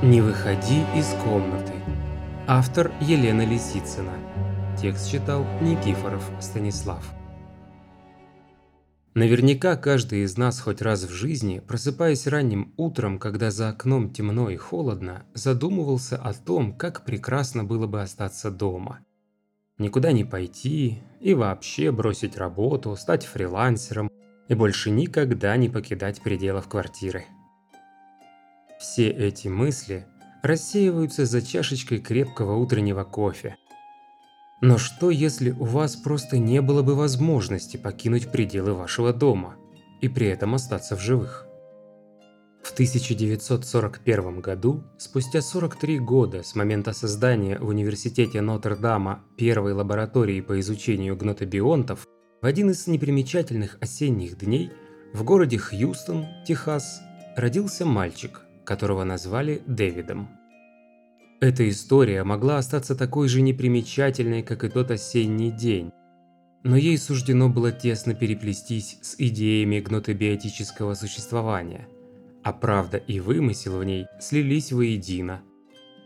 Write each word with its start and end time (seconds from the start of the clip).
Не 0.00 0.20
выходи 0.20 0.84
из 0.94 1.08
комнаты. 1.24 1.72
Автор 2.46 2.92
Елена 3.00 3.44
Лисицына. 3.44 4.12
Текст 4.80 5.10
читал 5.10 5.44
Никифоров 5.60 6.22
Станислав. 6.40 7.04
Наверняка 9.14 9.74
каждый 9.74 10.20
из 10.20 10.38
нас 10.38 10.60
хоть 10.60 10.82
раз 10.82 11.02
в 11.02 11.10
жизни, 11.10 11.58
просыпаясь 11.58 12.28
ранним 12.28 12.74
утром, 12.76 13.18
когда 13.18 13.50
за 13.50 13.70
окном 13.70 14.12
темно 14.12 14.50
и 14.50 14.56
холодно, 14.56 15.24
задумывался 15.34 16.16
о 16.16 16.32
том, 16.32 16.74
как 16.74 17.04
прекрасно 17.04 17.64
было 17.64 17.88
бы 17.88 18.00
остаться 18.00 18.52
дома. 18.52 19.00
Никуда 19.78 20.12
не 20.12 20.22
пойти 20.22 21.02
и 21.20 21.34
вообще 21.34 21.90
бросить 21.90 22.36
работу, 22.36 22.94
стать 22.94 23.26
фрилансером 23.26 24.12
и 24.46 24.54
больше 24.54 24.90
никогда 24.90 25.56
не 25.56 25.68
покидать 25.68 26.22
пределов 26.22 26.68
квартиры. 26.68 27.24
Все 28.78 29.08
эти 29.08 29.48
мысли 29.48 30.06
рассеиваются 30.42 31.26
за 31.26 31.42
чашечкой 31.42 31.98
крепкого 31.98 32.56
утреннего 32.56 33.02
кофе. 33.02 33.56
Но 34.60 34.78
что 34.78 35.10
если 35.10 35.50
у 35.50 35.64
вас 35.64 35.96
просто 35.96 36.38
не 36.38 36.62
было 36.62 36.82
бы 36.82 36.94
возможности 36.94 37.76
покинуть 37.76 38.30
пределы 38.30 38.74
вашего 38.74 39.12
дома 39.12 39.56
и 40.00 40.08
при 40.08 40.28
этом 40.28 40.54
остаться 40.54 40.96
в 40.96 41.00
живых? 41.00 41.46
В 42.62 42.72
1941 42.72 44.40
году, 44.40 44.84
спустя 44.98 45.40
43 45.40 45.98
года 46.00 46.42
с 46.42 46.54
момента 46.54 46.92
создания 46.92 47.58
в 47.58 47.68
Университете 47.68 48.40
Нотр-Дама 48.40 49.24
первой 49.36 49.72
лаборатории 49.72 50.40
по 50.40 50.58
изучению 50.60 51.16
гнотобионтов, 51.16 52.06
в 52.42 52.46
один 52.46 52.70
из 52.70 52.86
непримечательных 52.86 53.78
осенних 53.80 54.38
дней 54.38 54.70
в 55.12 55.24
городе 55.24 55.58
Хьюстон, 55.58 56.26
Техас, 56.46 57.00
родился 57.36 57.86
мальчик, 57.86 58.42
которого 58.68 59.02
назвали 59.02 59.62
Дэвидом. 59.66 60.28
Эта 61.40 61.66
история 61.70 62.22
могла 62.22 62.58
остаться 62.58 62.94
такой 62.94 63.26
же 63.26 63.40
непримечательной, 63.40 64.42
как 64.42 64.62
и 64.62 64.68
тот 64.68 64.90
осенний 64.90 65.50
день, 65.50 65.90
но 66.64 66.76
ей 66.76 66.98
суждено 66.98 67.48
было 67.48 67.72
тесно 67.72 68.12
переплестись 68.12 68.98
с 69.00 69.14
идеями 69.16 69.80
гнотобиотического 69.80 70.92
существования, 70.92 71.88
а 72.44 72.52
правда 72.52 72.98
и 72.98 73.20
вымысел 73.20 73.78
в 73.78 73.84
ней 73.84 74.06
слились 74.20 74.70
воедино. 74.70 75.40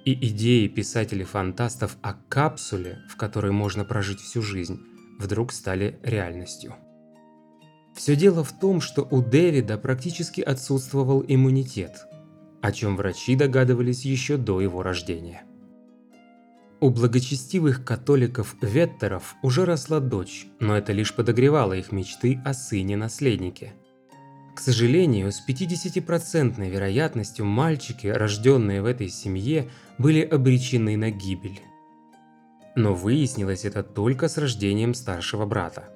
И 0.04 0.12
идеи 0.28 0.68
писателей-фантастов 0.68 1.96
о 2.00 2.14
капсуле, 2.28 2.98
в 3.08 3.16
которой 3.16 3.50
можно 3.50 3.84
прожить 3.84 4.20
всю 4.20 4.40
жизнь, 4.40 4.78
вдруг 5.18 5.50
стали 5.50 5.98
реальностью. 6.04 6.76
Все 7.96 8.14
дело 8.14 8.44
в 8.44 8.52
том, 8.56 8.80
что 8.80 9.02
у 9.10 9.20
Дэвида 9.20 9.78
практически 9.78 10.40
отсутствовал 10.40 11.24
иммунитет– 11.26 12.06
о 12.62 12.72
чем 12.72 12.96
врачи 12.96 13.34
догадывались 13.34 14.04
еще 14.04 14.36
до 14.36 14.60
его 14.60 14.82
рождения. 14.82 15.42
У 16.80 16.90
благочестивых 16.90 17.84
католиков-веттеров 17.84 19.36
уже 19.42 19.64
росла 19.64 20.00
дочь, 20.00 20.46
но 20.58 20.76
это 20.76 20.92
лишь 20.92 21.14
подогревало 21.14 21.74
их 21.74 21.92
мечты 21.92 22.40
о 22.44 22.54
сыне-наследнике. 22.54 23.72
К 24.54 24.60
сожалению, 24.60 25.30
с 25.32 25.42
50% 25.46 26.68
вероятностью 26.68 27.44
мальчики, 27.44 28.06
рожденные 28.06 28.82
в 28.82 28.86
этой 28.86 29.08
семье, 29.08 29.70
были 29.98 30.20
обречены 30.22 30.96
на 30.96 31.10
гибель. 31.10 31.60
Но 32.74 32.94
выяснилось 32.94 33.64
это 33.64 33.82
только 33.82 34.28
с 34.28 34.36
рождением 34.36 34.94
старшего 34.94 35.46
брата. 35.46 35.88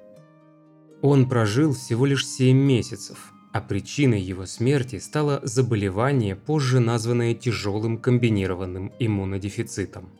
Он 1.01 1.29
прожил 1.29 1.73
всего 1.73 2.05
лишь 2.05 2.25
7 2.25 2.57
месяцев, 2.57 3.33
а 3.57 3.61
причиной 3.61 4.21
его 4.21 4.45
смерти 4.45 4.99
стало 4.99 5.39
заболевание, 5.41 6.35
позже 6.35 6.79
названное 6.79 7.33
тяжелым 7.33 7.97
комбинированным 7.97 8.93
иммунодефицитом. 8.99 10.11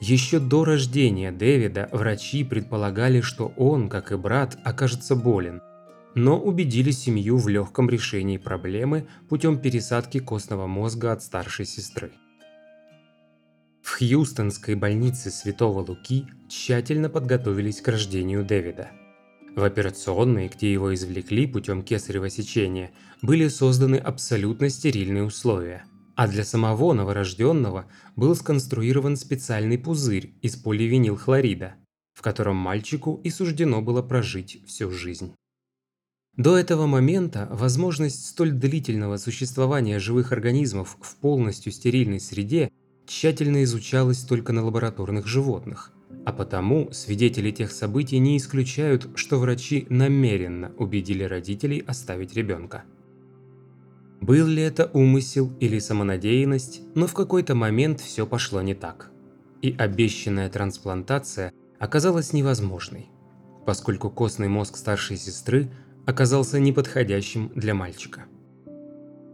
Еще 0.00 0.38
до 0.38 0.64
рождения 0.64 1.30
Дэвида 1.30 1.90
врачи 1.92 2.42
предполагали, 2.42 3.20
что 3.20 3.52
он, 3.58 3.90
как 3.90 4.12
и 4.12 4.16
брат, 4.16 4.58
окажется 4.64 5.14
болен, 5.14 5.60
но 6.14 6.40
убедили 6.40 6.90
семью 6.90 7.36
в 7.36 7.48
легком 7.48 7.90
решении 7.90 8.38
проблемы 8.38 9.06
путем 9.28 9.58
пересадки 9.58 10.18
костного 10.18 10.66
мозга 10.66 11.12
от 11.12 11.22
старшей 11.22 11.66
сестры. 11.66 12.12
В 13.82 13.98
Хьюстонской 13.98 14.74
больнице 14.74 15.30
Святого 15.30 15.80
Луки 15.80 16.24
тщательно 16.48 17.10
подготовились 17.10 17.82
к 17.82 17.88
рождению 17.88 18.42
Дэвида– 18.42 18.88
в 19.54 19.62
операционной, 19.64 20.48
где 20.48 20.72
его 20.72 20.94
извлекли 20.94 21.46
путем 21.46 21.82
кесарево 21.82 22.30
сечения, 22.30 22.92
были 23.20 23.48
созданы 23.48 23.96
абсолютно 23.96 24.68
стерильные 24.68 25.24
условия. 25.24 25.84
А 26.14 26.28
для 26.28 26.44
самого 26.44 26.92
новорожденного 26.92 27.86
был 28.16 28.34
сконструирован 28.34 29.16
специальный 29.16 29.78
пузырь 29.78 30.34
из 30.42 30.56
поливинилхлорида, 30.56 31.74
в 32.12 32.22
котором 32.22 32.56
мальчику 32.56 33.20
и 33.24 33.30
суждено 33.30 33.80
было 33.80 34.02
прожить 34.02 34.62
всю 34.66 34.90
жизнь. 34.90 35.34
До 36.36 36.56
этого 36.56 36.86
момента 36.86 37.46
возможность 37.50 38.26
столь 38.26 38.52
длительного 38.52 39.18
существования 39.18 39.98
живых 39.98 40.32
организмов 40.32 40.96
в 41.00 41.16
полностью 41.16 41.72
стерильной 41.72 42.20
среде 42.20 42.70
тщательно 43.06 43.62
изучалась 43.64 44.22
только 44.22 44.52
на 44.52 44.64
лабораторных 44.64 45.26
животных– 45.26 45.92
а 46.24 46.32
потому 46.32 46.92
свидетели 46.92 47.50
тех 47.50 47.72
событий 47.72 48.18
не 48.18 48.36
исключают, 48.36 49.08
что 49.16 49.38
врачи 49.38 49.86
намеренно 49.88 50.72
убедили 50.78 51.24
родителей 51.24 51.82
оставить 51.86 52.34
ребенка. 52.34 52.84
Был 54.20 54.46
ли 54.46 54.62
это 54.62 54.88
умысел 54.92 55.52
или 55.58 55.80
самонадеянность, 55.80 56.82
но 56.94 57.08
в 57.08 57.14
какой-то 57.14 57.56
момент 57.56 58.00
все 58.00 58.24
пошло 58.24 58.62
не 58.62 58.74
так. 58.74 59.10
И 59.62 59.74
обещанная 59.76 60.48
трансплантация 60.48 61.52
оказалась 61.80 62.32
невозможной, 62.32 63.08
поскольку 63.66 64.10
костный 64.10 64.48
мозг 64.48 64.76
старшей 64.76 65.16
сестры 65.16 65.70
оказался 66.06 66.60
неподходящим 66.60 67.50
для 67.56 67.74
мальчика. 67.74 68.26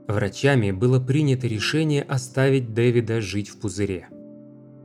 Врачами 0.08 0.72
было 0.72 0.98
принято 0.98 1.46
решение 1.46 2.02
оставить 2.02 2.74
Дэвида 2.74 3.20
жить 3.20 3.50
в 3.50 3.60
пузыре– 3.60 4.08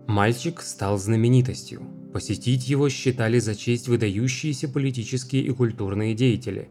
Мальчик 0.08 0.62
стал 0.62 0.98
знаменитостью. 0.98 1.82
Посетить 2.14 2.68
его 2.68 2.90
считали 2.90 3.40
за 3.40 3.56
честь 3.56 3.88
выдающиеся 3.88 4.68
политические 4.68 5.44
и 5.44 5.52
культурные 5.52 6.14
деятели. 6.14 6.70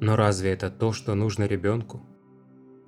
Но 0.00 0.16
разве 0.16 0.50
это 0.50 0.70
то, 0.70 0.92
что 0.92 1.14
нужно 1.14 1.44
ребенку? 1.44 2.04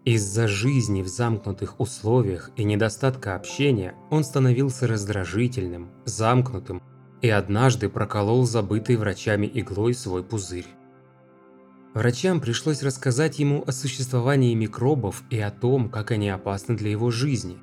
Из-за 0.05 0.49
жизни 0.49 1.03
в 1.03 1.09
замкнутых 1.09 1.81
условиях 1.81 2.51
и 2.57 2.65
недостатка 2.65 3.37
общения 3.37 3.95
он 4.11 4.25
становился 4.25 4.87
раздражительным, 4.87 5.91
замкнутым 6.05 6.83
и 7.23 7.29
однажды 7.29 7.89
проколол 7.89 8.45
забытый 8.45 8.97
врачами 8.97 9.51
иглой 9.53 9.95
свой 9.95 10.23
пузырь. 10.23 10.67
Врачам 11.97 12.43
пришлось 12.43 12.83
рассказать 12.83 13.39
ему 13.39 13.65
о 13.67 13.73
существовании 13.73 14.53
микробов 14.53 15.23
и 15.31 15.41
о 15.41 15.51
том, 15.51 15.89
как 15.89 16.11
они 16.11 16.29
опасны 16.29 16.77
для 16.77 16.91
его 16.91 17.11
жизни. 17.11 17.57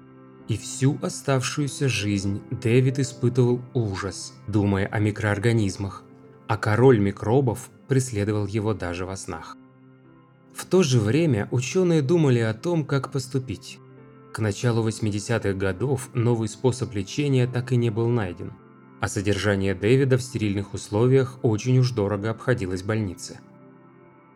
И 0.48 0.58
всю 0.58 0.98
оставшуюся 1.04 1.88
жизнь 1.88 2.42
Дэвид 2.50 2.98
испытывал 2.98 3.62
ужас, 3.76 4.34
думая 4.48 4.88
о 4.88 4.98
микроорганизмах, 4.98 6.02
а 6.48 6.58
король 6.58 6.98
микробов 6.98 7.70
преследовал 7.88 8.48
его 8.48 8.74
даже 8.74 9.06
во 9.06 9.18
снах. 9.18 9.56
В 10.52 10.66
то 10.66 10.82
же 10.82 11.00
время 11.00 11.48
ученые 11.52 12.02
думали 12.02 12.40
о 12.40 12.56
том, 12.56 12.86
как 12.86 13.12
поступить. 13.12 13.78
К 14.34 14.40
началу 14.40 14.84
80-х 14.90 15.54
годов 15.54 16.10
новый 16.16 16.48
способ 16.48 16.92
лечения 16.96 17.46
так 17.46 17.72
и 17.72 17.76
не 17.76 17.92
был 17.92 18.08
найден, 18.08 18.54
а 19.00 19.10
содержание 19.10 19.76
Дэвида 19.76 20.18
в 20.18 20.24
стерильных 20.24 20.74
условиях 20.74 21.38
очень 21.44 21.78
уж 21.78 21.92
дорого 21.92 22.32
обходилось 22.32 22.82
больнице. 22.82 23.40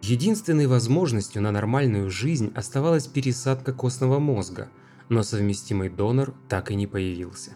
Единственной 0.01 0.67
возможностью 0.67 1.41
на 1.41 1.51
нормальную 1.51 2.09
жизнь 2.09 2.51
оставалась 2.55 3.07
пересадка 3.07 3.73
костного 3.73 4.19
мозга– 4.19 4.69
но 5.09 5.23
совместимый 5.23 5.89
донор 5.89 6.33
так 6.49 6.71
и 6.71 6.75
не 6.75 6.87
появился. 6.87 7.53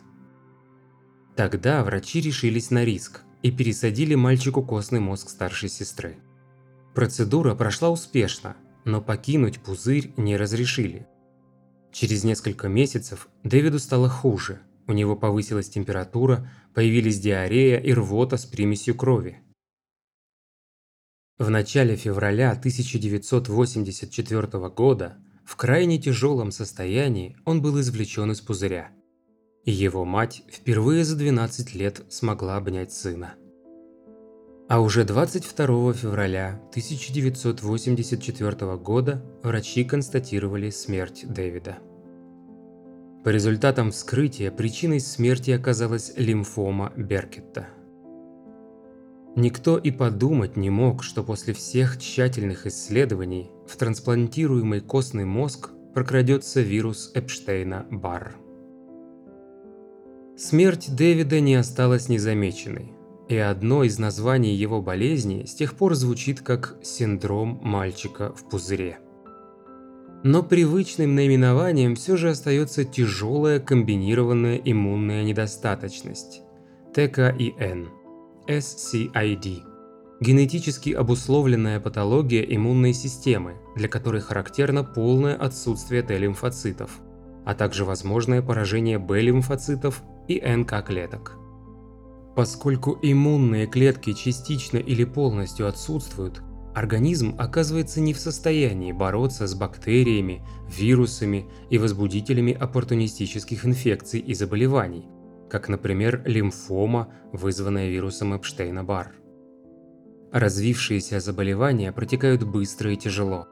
Тогда 1.35 1.83
врачи 1.83 2.21
решились 2.21 2.71
на 2.71 2.83
риск 2.83 3.21
и 3.41 3.51
пересадили 3.51 4.15
мальчику 4.15 4.63
костный 4.63 4.99
мозг 4.99 5.29
старшей 5.29 5.69
сестры. 5.69 6.17
Процедура 6.93 7.55
прошла 7.55 7.89
успешно, 7.89 8.55
но 8.83 9.01
покинуть 9.01 9.59
пузырь 9.59 10.13
не 10.17 10.37
разрешили. 10.37 11.07
Через 11.91 12.23
несколько 12.23 12.67
месяцев 12.67 13.27
Дэвиду 13.43 13.79
стало 13.79 14.09
хуже, 14.09 14.61
у 14.87 14.93
него 14.93 15.15
повысилась 15.15 15.69
температура, 15.69 16.49
появились 16.73 17.19
диарея 17.19 17.79
и 17.79 17.93
рвота 17.93 18.37
с 18.37 18.45
примесью 18.45 18.95
крови. 18.95 19.41
В 21.41 21.49
начале 21.49 21.95
февраля 21.95 22.51
1984 22.51 24.69
года 24.69 25.17
в 25.43 25.55
крайне 25.55 25.97
тяжелом 25.97 26.51
состоянии 26.51 27.35
он 27.45 27.63
был 27.63 27.79
извлечен 27.79 28.31
из 28.31 28.41
пузыря. 28.41 28.91
И 29.65 29.71
его 29.71 30.05
мать 30.05 30.43
впервые 30.51 31.03
за 31.03 31.15
12 31.15 31.73
лет 31.73 32.03
смогла 32.09 32.57
обнять 32.57 32.93
сына. 32.93 33.33
А 34.69 34.81
уже 34.81 35.03
22 35.03 35.93
февраля 35.93 36.61
1984 36.69 38.77
года 38.77 39.25
врачи 39.41 39.83
констатировали 39.83 40.69
смерть 40.69 41.25
Дэвида. 41.27 41.79
По 43.23 43.29
результатам 43.29 43.89
вскрытия 43.89 44.51
причиной 44.51 44.99
смерти 44.99 45.49
оказалась 45.49 46.13
лимфома 46.17 46.93
Беркетта. 46.95 47.67
Никто 49.35 49.77
и 49.77 49.91
подумать 49.91 50.57
не 50.57 50.69
мог, 50.69 51.03
что 51.03 51.23
после 51.23 51.53
всех 51.53 51.97
тщательных 51.97 52.67
исследований 52.67 53.49
в 53.65 53.77
трансплантируемый 53.77 54.81
костный 54.81 55.25
мозг 55.25 55.69
прокрадется 55.93 56.59
вирус 56.61 57.11
Эпштейна-Барр. 57.15 58.33
Смерть 60.37 60.93
Дэвида 60.95 61.39
не 61.39 61.55
осталась 61.55 62.09
незамеченной, 62.09 62.91
и 63.29 63.37
одно 63.37 63.83
из 63.83 63.99
названий 63.99 64.53
его 64.53 64.81
болезни 64.81 65.45
с 65.45 65.53
тех 65.53 65.75
пор 65.75 65.95
звучит 65.95 66.41
как 66.41 66.77
«синдром 66.81 67.59
мальчика 67.61 68.33
в 68.33 68.49
пузыре». 68.49 68.99
Но 70.23 70.43
привычным 70.43 71.15
наименованием 71.15 71.95
все 71.95 72.17
же 72.17 72.29
остается 72.29 72.83
тяжелая 72.83 73.59
комбинированная 73.59 74.57
иммунная 74.57 75.23
недостаточность– 75.23 76.41
ТКИН, 76.93 77.89
SCID– 78.47 79.63
генетически 80.19 80.91
обусловленная 80.91 81.79
патология 81.79 82.41
иммунной 82.43 82.93
системы, 82.93 83.55
для 83.75 83.87
которой 83.87 84.21
характерно 84.21 84.83
полное 84.83 85.35
отсутствие 85.35 86.03
Т-лимфоцитов, 86.03 86.99
а 87.45 87.53
также 87.53 87.85
возможное 87.85 88.41
поражение 88.41 88.99
Б-лимфоцитов 88.99 90.01
и 90.27 90.39
НК-клеток. 90.39 91.37
Поскольку 92.35 92.97
иммунные 93.01 93.67
клетки 93.67 94.13
частично 94.13 94.77
или 94.77 95.03
полностью 95.03 95.67
отсутствуют, 95.67 96.41
организм 96.73 97.35
оказывается 97.37 97.99
не 97.99 98.13
в 98.13 98.19
состоянии 98.19 98.91
бороться 98.91 99.47
с 99.47 99.53
бактериями, 99.53 100.43
вирусами 100.69 101.45
и 101.69 101.77
возбудителями 101.77 102.53
оппортунистических 102.53 103.65
инфекций 103.65 104.19
и 104.19 104.33
заболеваний, 104.33 105.05
как, 105.51 105.67
например, 105.67 106.23
лимфома, 106.25 107.13
вызванная 107.33 107.89
вирусом 107.89 108.33
Эпштейна-Барр. 108.33 109.11
Развившиеся 110.31 111.19
заболевания 111.19 111.91
протекают 111.91 112.43
быстро 112.43 112.93
и 112.93 112.95
тяжело. 112.95 113.47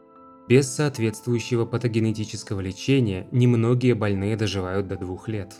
Без 0.47 0.69
соответствующего 0.69 1.65
патогенетического 1.65 2.61
лечения 2.61 3.27
немногие 3.31 3.95
больные 3.95 4.37
доживают 4.37 4.87
до 4.87 4.95
двух 4.95 5.27
лет. 5.27 5.53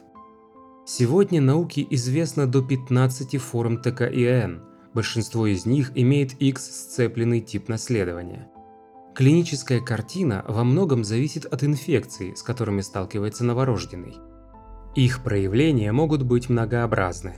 Сегодня 0.87 1.41
науке 1.41 1.85
известно 1.89 2.47
до 2.47 2.63
15 2.63 3.35
форм 3.37 3.81
ТКИН, 3.81 4.63
большинство 4.93 5.45
из 5.45 5.65
них 5.65 5.91
имеет 5.95 6.41
X-сцепленный 6.41 7.41
тип 7.41 7.67
наследования. 7.67 8.49
Клиническая 9.13 9.81
картина 9.81 10.45
во 10.47 10.63
многом 10.63 11.03
зависит 11.03 11.45
от 11.45 11.65
инфекций, 11.65 12.33
с 12.37 12.41
которыми 12.41 12.79
сталкивается 12.79 13.43
новорожденный. 13.43 14.15
Их 14.95 15.23
проявления 15.23 15.91
могут 15.91 16.23
быть 16.23 16.49
многообразны. 16.49 17.35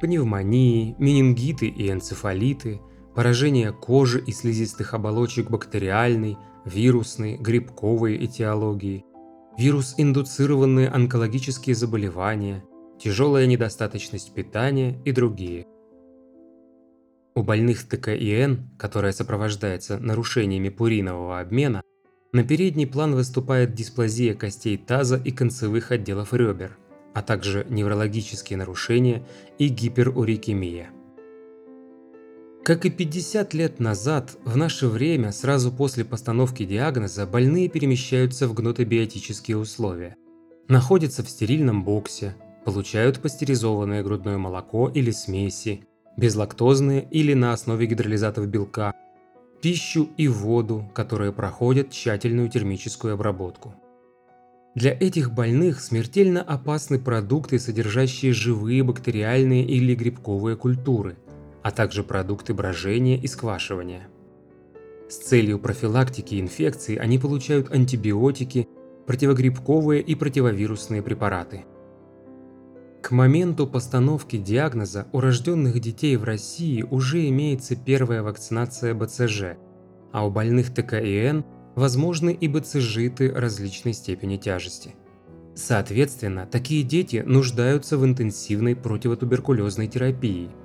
Пневмонии, 0.00 0.94
менингиты 0.98 1.66
и 1.66 1.90
энцефалиты, 1.90 2.80
поражение 3.14 3.72
кожи 3.72 4.22
и 4.24 4.32
слизистых 4.32 4.94
оболочек 4.94 5.50
бактериальной, 5.50 6.38
вирусной, 6.64 7.36
грибковой 7.36 8.24
этиологии, 8.24 9.04
вирус-индуцированные 9.58 10.88
онкологические 10.88 11.74
заболевания, 11.74 12.64
тяжелая 12.98 13.46
недостаточность 13.46 14.32
питания 14.32 15.00
и 15.04 15.12
другие. 15.12 15.66
У 17.34 17.42
больных 17.42 17.88
ТКИН, 17.88 18.70
которая 18.78 19.12
сопровождается 19.12 19.98
нарушениями 19.98 20.68
пуринового 20.68 21.40
обмена, 21.40 21.82
на 22.32 22.44
передний 22.44 22.86
план 22.86 23.14
выступает 23.14 23.74
дисплазия 23.74 24.34
костей 24.34 24.76
таза 24.76 25.16
и 25.16 25.30
концевых 25.32 25.90
отделов 25.90 26.32
ребер, 26.32 26.78
а 27.12 27.22
также 27.22 27.66
неврологические 27.68 28.56
нарушения 28.56 29.26
и 29.58 29.68
гиперурикемия. 29.68 30.90
Как 32.62 32.84
и 32.84 32.90
50 32.90 33.54
лет 33.54 33.80
назад, 33.80 34.36
в 34.44 34.56
наше 34.56 34.86
время, 34.86 35.32
сразу 35.32 35.72
после 35.72 36.04
постановки 36.04 36.64
диагноза, 36.64 37.26
больные 37.26 37.68
перемещаются 37.68 38.46
в 38.46 38.54
гнотобиотические 38.54 39.56
условия. 39.56 40.14
Находятся 40.68 41.24
в 41.24 41.30
стерильном 41.30 41.82
боксе, 41.84 42.36
получают 42.64 43.20
пастеризованное 43.20 44.02
грудное 44.04 44.36
молоко 44.38 44.88
или 44.88 45.10
смеси, 45.10 45.84
безлактозные 46.16 47.08
или 47.10 47.34
на 47.34 47.54
основе 47.54 47.86
гидролизатов 47.86 48.46
белка, 48.46 48.94
пищу 49.60 50.08
и 50.16 50.28
воду, 50.28 50.90
которые 50.94 51.32
проходят 51.32 51.90
тщательную 51.90 52.48
термическую 52.48 53.14
обработку. 53.14 53.74
Для 54.74 54.92
этих 54.92 55.32
больных 55.32 55.80
смертельно 55.80 56.42
опасны 56.42 56.98
продукты, 56.98 57.58
содержащие 57.58 58.32
живые 58.32 58.82
бактериальные 58.82 59.64
или 59.64 59.94
грибковые 59.94 60.56
культуры– 60.56 61.16
а 61.62 61.70
также 61.70 62.02
продукты 62.02 62.54
брожения 62.54 63.18
и 63.18 63.26
сквашивания. 63.26 64.08
С 65.08 65.16
целью 65.16 65.58
профилактики 65.58 66.40
инфекций 66.40 66.96
они 66.96 67.18
получают 67.18 67.72
антибиотики, 67.72 68.68
противогрибковые 69.06 70.02
и 70.02 70.14
противовирусные 70.14 71.02
препараты. 71.02 71.64
К 73.02 73.12
моменту 73.12 73.66
постановки 73.66 74.36
диагноза 74.36 75.06
у 75.12 75.20
рожденных 75.20 75.80
детей 75.80 76.16
в 76.16 76.24
России 76.24 76.82
уже 76.82 77.28
имеется 77.28 77.74
первая 77.74 78.22
вакцинация 78.22 78.94
БЦЖ, 78.94 79.56
а 80.12 80.26
у 80.26 80.30
больных 80.30 80.72
ТКИН 80.74 81.44
возможны 81.76 82.30
и 82.32 82.46
БЦЖиты 82.46 83.32
различной 83.32 83.94
степени 83.94 84.36
тяжести. 84.36 84.94
Соответственно, 85.54 86.46
такие 86.46 86.82
дети 86.82 87.22
нуждаются 87.26 87.96
в 87.96 88.04
интенсивной 88.04 88.76
противотуберкулезной 88.76 89.88
терапии– 89.88 90.50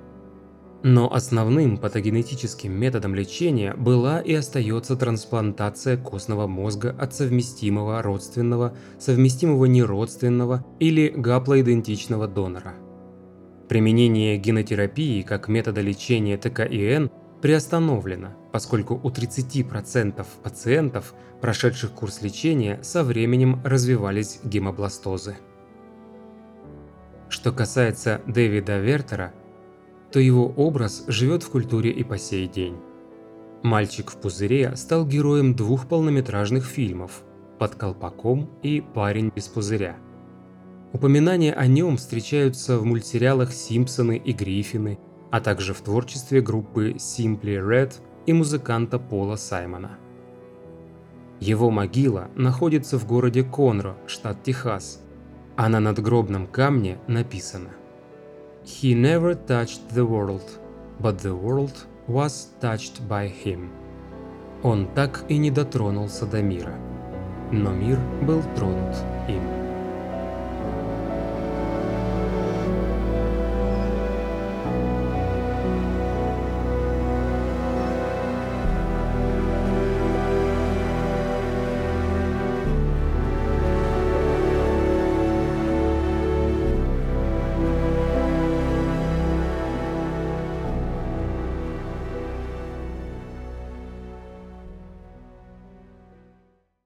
но 0.86 1.12
основным 1.12 1.78
патогенетическим 1.78 2.72
методом 2.72 3.12
лечения 3.12 3.74
была 3.74 4.20
и 4.20 4.32
остается 4.32 4.94
трансплантация 4.94 5.96
костного 5.96 6.46
мозга 6.46 6.94
от 6.96 7.12
совместимого 7.12 8.00
родственного, 8.02 8.72
совместимого 8.96 9.64
неродственного 9.64 10.64
или 10.78 11.08
гаплоидентичного 11.08 12.28
донора. 12.28 12.74
Применение 13.68 14.36
генотерапии 14.36 15.22
как 15.22 15.48
метода 15.48 15.80
лечения 15.80 16.38
ТКИН 16.38 17.10
приостановлено, 17.42 18.36
поскольку 18.52 18.94
у 19.02 19.10
30% 19.10 20.24
пациентов, 20.44 21.14
прошедших 21.40 21.90
курс 21.90 22.22
лечения, 22.22 22.78
со 22.84 23.02
временем 23.02 23.60
развивались 23.64 24.38
гемобластозы. 24.44 25.34
Что 27.28 27.50
касается 27.50 28.20
Дэвида 28.28 28.78
Вертера, 28.78 29.32
то 30.16 30.20
его 30.20 30.46
образ 30.56 31.04
живет 31.08 31.42
в 31.42 31.50
культуре 31.50 31.90
и 31.90 32.02
по 32.02 32.16
сей 32.16 32.48
день. 32.48 32.78
«Мальчик 33.62 34.10
в 34.10 34.16
пузыре» 34.16 34.74
стал 34.74 35.06
героем 35.06 35.54
двух 35.54 35.88
полнометражных 35.88 36.64
фильмов 36.64 37.22
«Под 37.58 37.74
колпаком» 37.74 38.48
и 38.62 38.80
«Парень 38.80 39.30
без 39.36 39.46
пузыря». 39.48 39.98
Упоминания 40.94 41.52
о 41.52 41.66
нем 41.66 41.98
встречаются 41.98 42.78
в 42.78 42.86
мультсериалах 42.86 43.52
«Симпсоны» 43.52 44.16
и 44.16 44.32
«Гриффины», 44.32 44.98
а 45.30 45.42
также 45.42 45.74
в 45.74 45.82
творчестве 45.82 46.40
группы 46.40 46.92
Simply 46.92 47.60
Red 47.60 47.92
и 48.24 48.32
музыканта 48.32 48.98
Пола 48.98 49.36
Саймона. 49.36 49.98
Его 51.40 51.70
могила 51.70 52.30
находится 52.36 52.98
в 52.98 53.06
городе 53.06 53.44
Конро, 53.44 53.98
штат 54.06 54.42
Техас, 54.42 55.04
а 55.56 55.68
на 55.68 55.78
надгробном 55.78 56.46
камне 56.46 56.96
написано– 57.06 57.68
He 58.65 58.93
never 58.93 59.35
touched 59.35 59.89
the 59.89 60.05
world, 60.05 60.59
but 60.99 61.19
the 61.19 61.35
world 61.35 61.87
was 62.07 62.49
touched 62.59 63.01
by 63.07 63.27
him. 63.27 63.69
Он 64.63 64.87
так 64.93 65.25
и 65.29 65.37
не 65.37 65.49
дотронулся 65.49 66.25
до 66.25 66.41
мира, 66.41 66.75
но 67.51 67.71
мир 67.71 67.99
был 68.21 68.43
тронут 68.55 68.95
им. 69.27 69.64